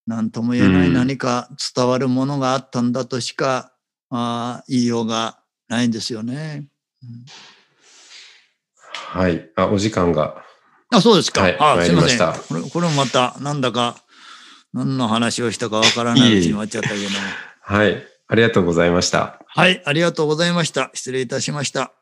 [0.08, 3.74] 何とも言えない何か伝わるものがあったんだとしか、
[4.10, 6.66] うん、あ言いようがないんですよね。
[7.02, 7.24] うん、
[8.92, 9.50] はい。
[9.56, 10.42] あ、お時間が。
[10.90, 11.42] あ、そうですか。
[11.42, 12.18] はい、あすみません。
[12.18, 13.96] これ、これもまた、なんだか、
[14.72, 17.16] 何の話をしたかわからないうちに終わっちゃったけども。
[17.60, 18.06] はい。
[18.28, 19.40] ありがとうございました。
[19.46, 20.90] はい、ありがとうございました。
[20.94, 21.92] 失礼いたしました。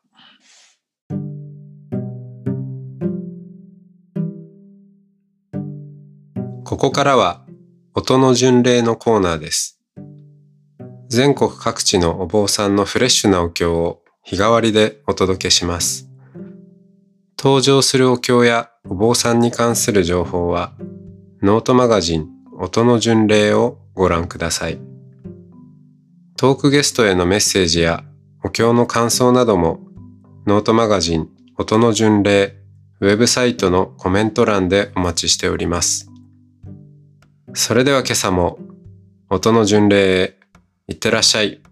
[6.64, 7.46] ここからは
[7.94, 9.73] 音の巡礼のコーナーです。
[11.14, 16.10] 全国各地のお坊さんのフレッシュなお経を日替わりでお届けします。
[17.38, 20.72] 登場するお経やお坊さんに関する情報は
[21.40, 22.26] ノートマガジン
[22.58, 24.80] 音の巡礼をご覧ください。
[26.36, 28.02] トークゲストへのメッセージや
[28.42, 29.86] お経の感想なども
[30.48, 32.56] ノートマガジン音の巡礼
[33.00, 36.10] ウェブサイトのコメント欄でお待ちしております。
[37.52, 38.58] それでは今朝も
[39.30, 40.43] 音の巡礼へ
[40.86, 41.63] いってらっしゃい。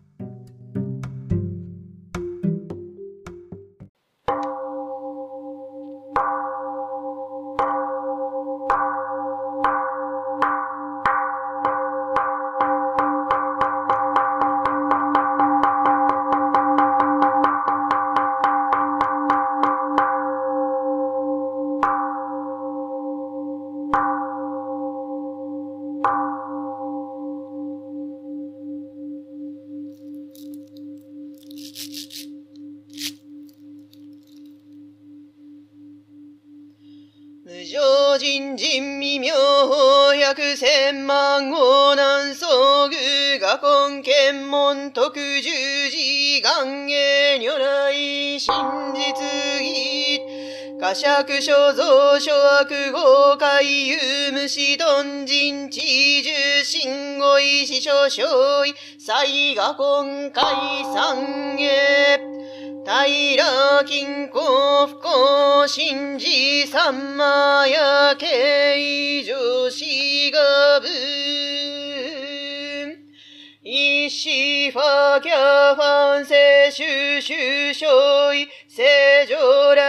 [51.02, 53.98] 釈所蔵諸悪豪快有
[54.30, 55.80] 無視頓人知
[56.22, 60.40] 重心語意師匠小意才画根解
[60.94, 62.20] 散へ
[62.84, 70.86] 平金庫不幸信じ三魔や慶女子がぶ
[73.64, 78.48] 一子ファキャファンセシュシュショイ。
[78.74, 79.36] 正常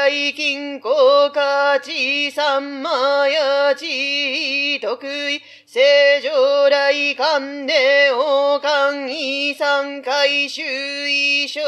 [0.03, 5.41] 来金庫価値三魔や地得意。
[5.65, 10.61] 正常来観で王冠遺産回収
[11.07, 11.61] 衣装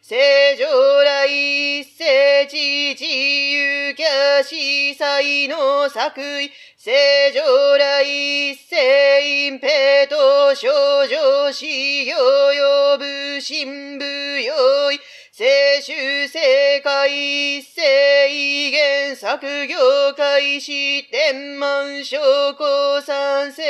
[0.00, 6.52] 正常来聖地自由キャ司祭の作為。
[6.78, 6.92] 正
[7.32, 10.68] 常来聖隠ペト少
[11.04, 11.66] 女修
[12.04, 14.04] 行呼ぶ新部
[14.40, 15.00] 用意
[15.38, 15.44] 世
[15.82, 16.38] 襲世
[16.80, 22.16] 界聖言作業開始天満昇
[22.54, 23.62] 降賛成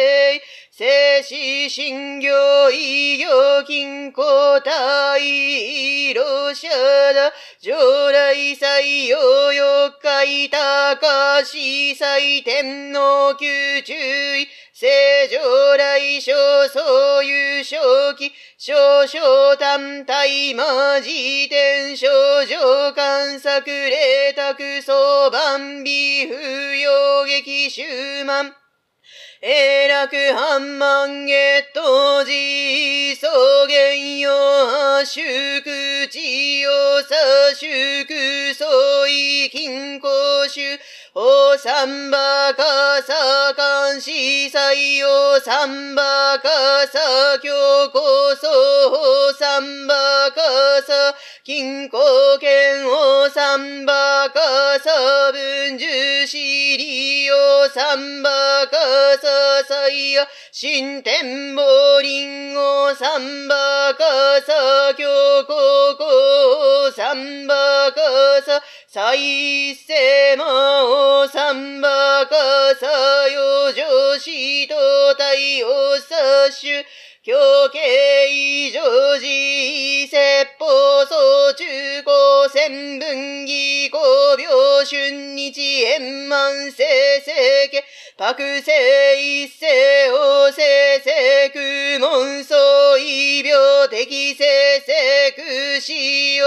[0.78, 6.68] 聖子信行医療金庫大色者
[7.14, 9.18] だ上来祭用
[9.54, 14.86] 四日高司祭天皇宮注意正
[15.30, 16.34] 常来小
[16.68, 22.06] そう優勝期少々単体魔辞典少
[22.44, 26.34] 女観作霊卓相番美不
[26.76, 28.65] 要劇終満
[29.48, 33.28] えらくはんまんげとじいそ
[33.68, 34.32] げんよ
[34.98, 36.68] あしゅくちよ
[37.04, 40.08] さしゅくそいきんこ
[40.48, 40.80] しゅ
[41.14, 42.18] おさんば
[42.54, 42.64] か
[43.06, 46.02] さかんしさいおさんば
[46.40, 46.48] か
[46.88, 48.00] さきょうこ
[48.34, 49.94] そおさんば
[51.46, 51.96] 金庫
[52.40, 56.36] 剣を三馬かさ文樹子
[56.76, 57.36] 利用
[57.72, 58.28] 三馬
[58.66, 58.76] か
[59.22, 63.54] さ祭や新天宝林を三馬
[63.94, 64.02] か
[64.44, 65.06] さ教
[65.46, 67.54] 高校三馬
[67.92, 68.00] か
[68.44, 72.34] さ再生魔王三馬か
[72.74, 72.88] さ
[73.28, 74.74] よ女子と
[75.16, 76.84] 体を殺種
[77.26, 77.34] 狂
[77.72, 81.64] 敬常時説法総中
[82.04, 83.98] 高専分義公
[84.38, 84.46] 病
[84.86, 87.82] 春日円満成世家
[88.16, 88.70] 白世
[89.20, 89.66] 一世
[90.12, 92.56] 法世世空門相
[92.96, 93.58] 異病
[93.90, 94.44] 適正
[94.86, 96.46] 世空使用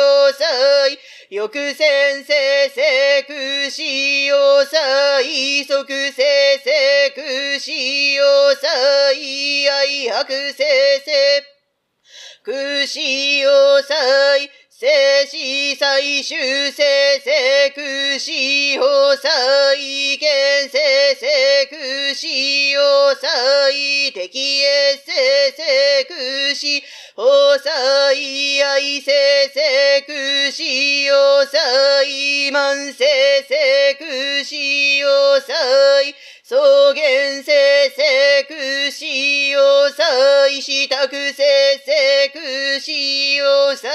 [1.29, 2.33] よくせんせ
[2.69, 6.23] せくしよさい、そくせ
[6.57, 10.63] せくしよさい、あいはくせ
[11.05, 11.43] せ
[12.43, 13.51] くしよ
[13.83, 14.87] さい、生
[15.27, 15.35] 死
[15.75, 18.31] 最終生世空使
[18.75, 20.79] 用祭現生
[21.19, 25.13] 世空使用祭敵へ生
[25.51, 26.81] 世空使
[27.17, 29.11] 用祭愛生
[29.53, 33.05] 世空使用祭万生
[33.49, 34.55] 世空使
[34.95, 36.15] 用祭
[36.45, 37.53] 草原生
[37.89, 39.05] 世空使
[39.49, 42.93] 用祭死宅生世空使
[43.35, 43.89] 用祭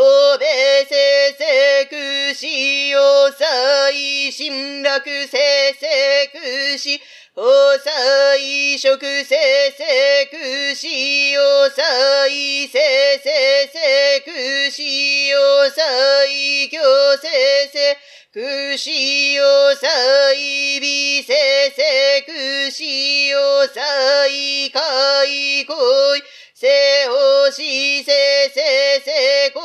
[0.00, 0.46] おべ
[0.86, 7.00] せせくしおさいしんらくせせくし
[7.34, 7.42] お
[7.78, 9.34] さいしょくせ
[9.76, 11.82] せくしおさ
[12.28, 12.78] いせ
[13.24, 15.82] せせくしおさ
[16.26, 16.82] いきょ
[17.16, 17.96] せせ
[18.32, 19.88] くしおさ
[20.32, 21.34] いびせ
[21.74, 23.80] せくしおさ
[24.28, 24.78] いか
[25.24, 25.74] いこ
[26.14, 26.37] い。
[26.60, 26.66] せ
[27.06, 28.10] おしせ
[28.52, 29.60] せせこ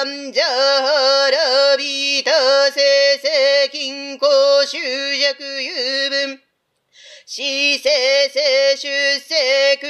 [0.00, 0.46] あんじゃ
[1.30, 2.30] らびた
[2.72, 2.80] せ
[3.20, 4.26] せきんこ
[4.64, 6.40] しゅうじゃくゆうぶん。
[7.26, 7.90] しせ
[8.30, 9.84] せしゅせく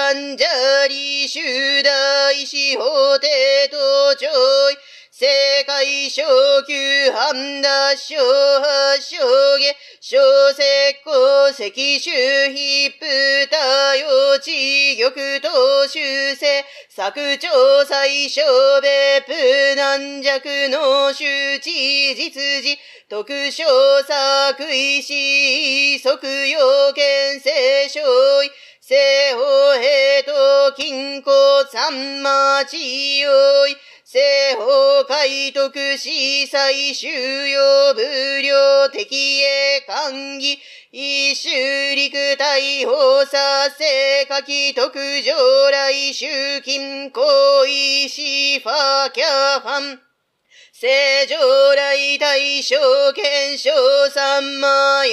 [0.00, 2.82] あんじゃりしゅうだいしほ
[3.20, 4.30] てとちょ
[4.72, 4.76] い。
[5.14, 6.22] 世界昇
[6.64, 10.18] 級半脱小発小下小
[10.54, 10.62] 石
[11.04, 12.10] 膏石州
[12.50, 16.64] ヒップ多用地玉等修正。
[16.88, 18.40] 作長最小
[18.80, 19.32] 別府
[19.76, 22.32] 軟弱の周知実
[22.62, 22.78] 時。
[23.10, 28.00] 特賞作意思即要件聖書
[28.42, 28.50] 意
[28.80, 28.96] 西
[29.34, 31.30] 方平と金庫
[31.70, 33.30] 三魔地用
[33.68, 34.18] 意、西
[34.56, 36.10] 方海徳司
[36.46, 40.58] 祭収容無料敵へ歓義、
[40.90, 41.48] 一周
[41.94, 47.22] 陸大放射性下記特上来集金行
[47.64, 50.00] 為シファキャファン。
[50.72, 51.38] 正常
[51.76, 52.76] 来大将
[53.12, 53.70] 検証
[54.10, 55.06] 三万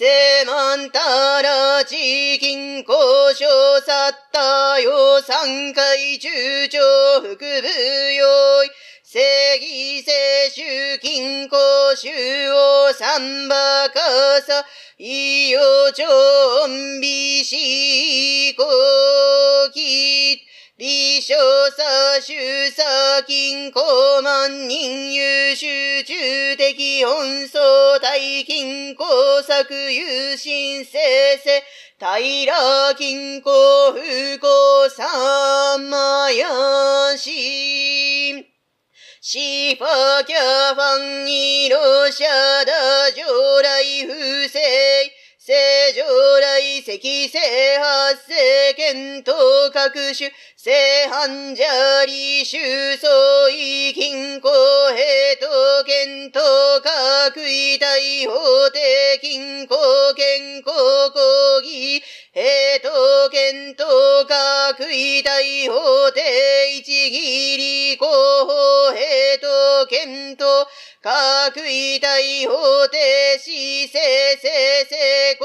[0.00, 2.86] やい、聖満たら地金交
[3.34, 3.44] 渉
[3.82, 7.44] さったよ三回中長副部
[8.14, 8.70] 用意、
[9.04, 9.20] 正
[9.56, 11.58] 義聖集金交
[11.96, 14.00] 習を三馬か
[14.46, 14.64] さ、
[14.98, 15.60] いよ
[15.92, 18.64] ちょんびしこ
[19.74, 20.51] き、
[20.82, 21.36] 理想
[21.70, 22.32] さ、主
[22.72, 29.04] 査、金庫万人優秀中的本相大金庫
[29.44, 30.98] 作優心生
[31.38, 31.62] 成、
[32.00, 34.00] 平金庫不
[34.40, 38.44] 幸三魔やし。
[39.20, 42.26] シファキャファンイロシャ
[42.66, 44.58] ダ上来不正、
[45.44, 45.52] 正
[45.92, 46.04] 常
[46.40, 47.40] 来石正
[47.80, 50.70] 発生検討各種、正
[51.10, 51.64] 反者
[52.06, 54.48] 理収総意金庫
[54.94, 56.80] 平等検討
[57.34, 62.04] 各位大法定金庫健康講義、
[62.34, 62.88] へと、
[63.30, 63.84] けんと、
[64.26, 65.74] かくいたいほ
[66.08, 67.58] うて、いちぎ
[67.92, 70.44] りこほ、へと、けんと、
[71.02, 73.98] かくいたいほうて、しせ
[74.40, 74.48] せ
[74.88, 75.36] せ、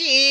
[0.00, 0.29] 確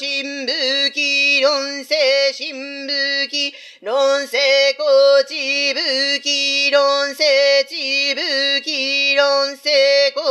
[0.00, 1.94] 新武器論成
[2.32, 4.38] 新武器論成
[4.78, 7.22] 功地武器論成
[7.68, 9.70] 地武器論成
[10.14, 10.24] 功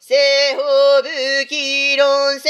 [0.00, 0.16] 正
[0.56, 0.62] 法
[1.02, 2.48] 武器論成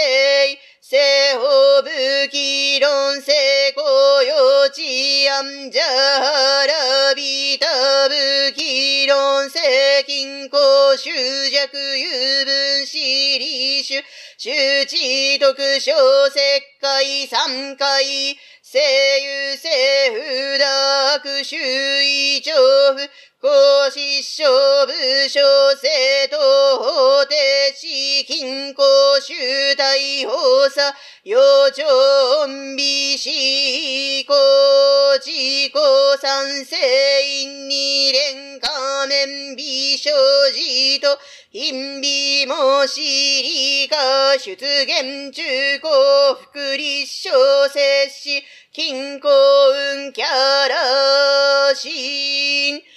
[0.81, 0.97] 正
[1.35, 3.33] 法武器論成
[3.75, 7.67] 功用治安じゃらびた
[8.09, 9.59] 武器論成
[10.07, 11.11] 金庫執
[11.51, 13.95] 着有分子理主
[14.47, 14.53] 周
[14.85, 15.93] 知特小
[16.29, 16.39] 石
[16.81, 20.21] 灰三回声優政府
[20.63, 22.55] dark 周囲調
[22.95, 23.01] 布
[23.47, 23.53] 公
[23.93, 25.39] 失勝部小
[25.77, 26.37] 生と
[26.83, 28.83] 法定し金庫
[29.21, 30.93] 集大法査
[31.23, 31.39] 予
[31.71, 31.85] 兆
[32.77, 34.35] 美し公
[35.21, 35.73] 自己
[36.21, 36.77] 賛成
[37.41, 40.11] 員二連仮面美少
[40.53, 41.17] 児と
[41.53, 43.97] 陰美もしりか
[44.41, 47.31] 出現中高福利小
[47.69, 48.43] 摂氏
[48.73, 49.29] 金庫
[50.03, 50.27] 運キャ
[50.69, 52.97] ラシン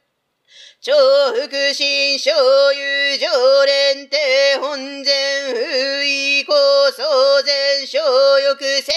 [0.83, 0.91] 超
[1.33, 4.19] 福心所有常連定
[4.59, 5.59] 本前不
[6.01, 7.05] 意構想
[7.45, 7.99] 前小
[8.39, 8.95] 欲正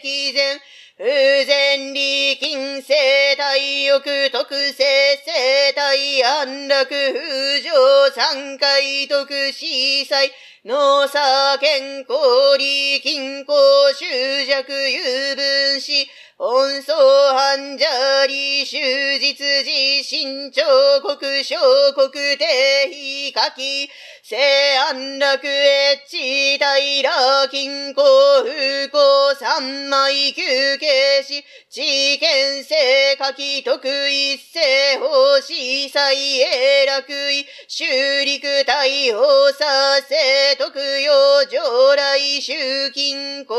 [0.00, 0.58] 規前。
[0.98, 4.84] 不全利金生体欲特性
[5.24, 5.32] 生
[5.72, 10.32] 体安楽不上三回特死祭
[10.64, 13.54] 農作健康利金庫
[13.94, 15.92] 執着有分子
[16.36, 16.96] 本相
[17.32, 21.56] 犯者理終実自身彫刻小
[21.94, 22.46] 国定
[22.90, 23.88] 非書き
[24.22, 24.36] 聖
[24.76, 28.02] 安楽越地平金庫
[28.42, 37.86] 不幸三枚休憩し、知見性書き徳一世法司祭永楽位、修
[38.24, 43.54] 陸大法させ徳用上来集金行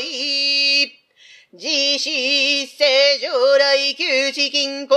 [0.00, 1.04] 為。
[1.56, 2.10] 自死
[2.66, 4.96] 世上来旧地金庫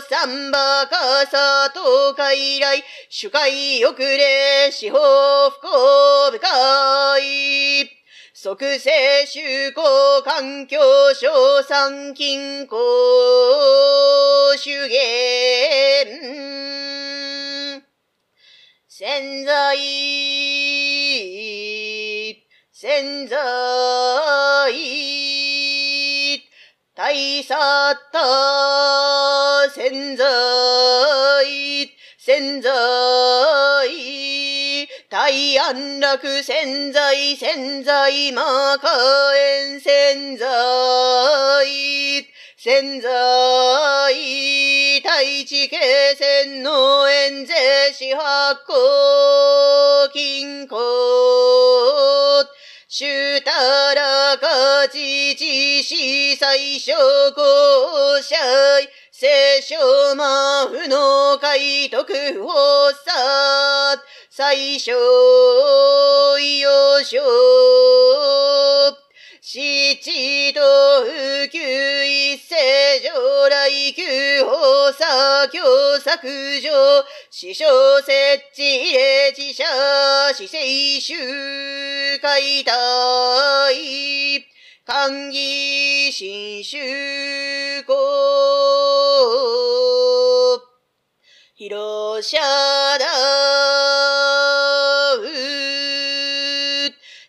[0.00, 4.98] 三馬かさと海来主会遅れ司法
[5.52, 5.58] 不
[6.36, 7.90] 幸深い
[8.32, 10.80] 即世修行環境
[11.14, 12.74] 省産金庫
[14.58, 16.64] 主言
[18.96, 19.74] 潜在
[22.70, 23.36] 潜在
[26.94, 30.24] 大さった潜在
[32.20, 32.70] 潜在
[35.08, 35.28] 大
[35.58, 40.46] 安楽潜在潜在魔火炎潜在
[42.64, 43.10] 潜在
[45.02, 45.76] 大地形
[46.16, 47.52] 線の演税
[47.92, 50.78] し発行金庫。
[52.88, 53.50] 主た
[53.94, 56.92] らかちちし最初
[57.34, 58.34] 公社
[59.12, 62.48] 聖書魔不の解読を
[62.92, 64.02] さ。
[64.30, 64.92] 最初
[66.38, 69.03] 小しょ。
[69.56, 70.60] 七と
[71.04, 72.56] 普及一世
[73.04, 76.68] 上来旧法作教削除
[77.30, 77.64] 師匠
[78.02, 78.10] 設
[78.52, 79.62] 置霊知者
[80.32, 80.58] 死生
[81.00, 82.72] 集会体
[84.84, 87.94] 歓義新宗公
[91.54, 92.38] 広社
[92.98, 93.06] だ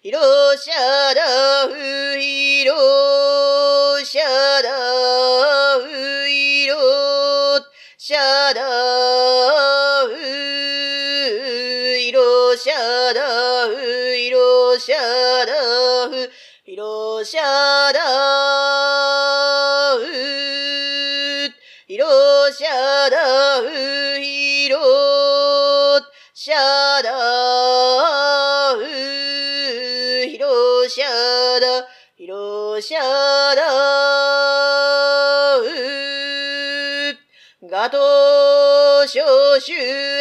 [0.01, 0.71] 広社
[1.13, 1.24] だ
[17.25, 17.41] シャ
[17.91, 17.99] ダ
[19.95, 19.99] ウ
[21.87, 22.05] ヒロ
[22.51, 23.63] シャダウ
[24.21, 24.77] ヒロ
[26.35, 26.55] シャ
[27.01, 28.83] ダウ
[30.29, 31.05] ヒロシャ
[31.59, 32.99] ダヒロシャ
[33.55, 33.63] ダ
[35.57, 35.63] ウ
[37.67, 40.14] ガトショシュー。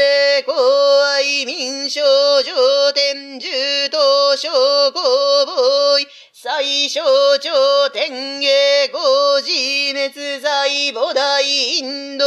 [6.95, 7.03] 少
[7.39, 8.49] 頂天下
[8.93, 12.25] 五自滅在母大インド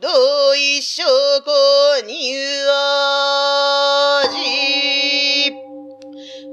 [0.00, 1.04] 同一証
[1.44, 5.52] 拠に味あじ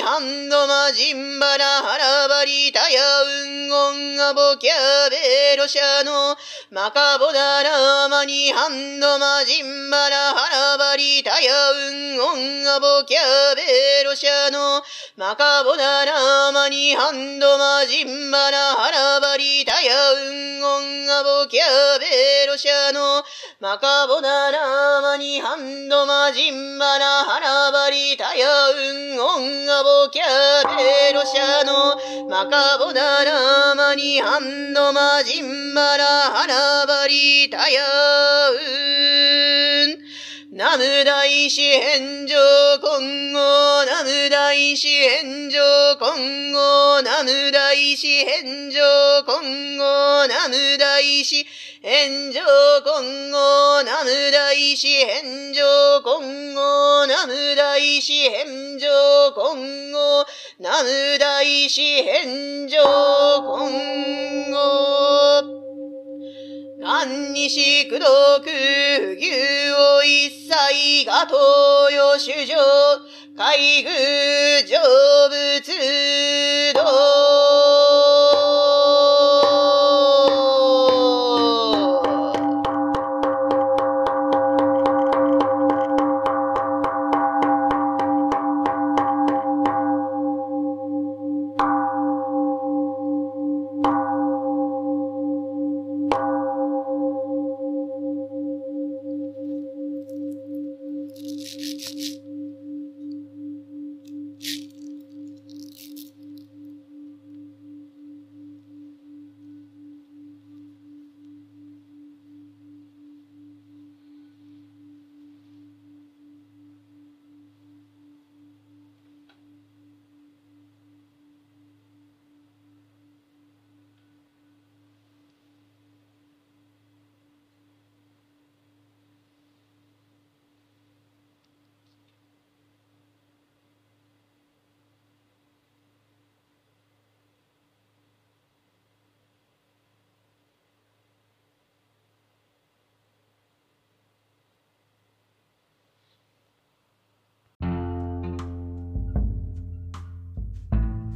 [0.01, 4.71] オンドマジンバラハラバリタヤウンゴンアボキャ
[5.11, 6.35] ベロシャノ
[6.71, 13.19] マカボダラーマニハンドマジンバラハラバリタヤウンオンアボキャ
[13.55, 14.81] ベロシャノ
[15.15, 21.61] マカボダラーマニハンドマジンバラハラバリタヤウンオンアボキャ
[21.99, 23.21] ベロシャノ
[23.61, 30.23] マカボダラーマニハンドマジンバラハラバリしたやうんおんがぼきゃ
[30.77, 31.97] でロシアの
[32.29, 37.81] マカボダラマニハンドマジンバラハラバリタヤ
[38.51, 39.16] うん
[40.57, 42.35] ナム大師返上
[42.81, 45.59] 今後ナム大師返上
[45.99, 48.81] 今後ナム大師返上
[49.23, 51.45] 今後ナム大師
[51.83, 52.41] 返上
[52.83, 60.25] 今後ナム大師返上今後ナム大師返上今後
[60.59, 62.81] ナム大師返上
[63.43, 65.76] 今後
[66.87, 68.05] 何にしくど
[68.41, 68.47] く
[69.17, 69.27] 牛
[69.73, 72.55] を一切が東洋主上
[73.35, 73.91] 海軍
[74.65, 74.79] 成
[75.59, 77.86] 仏道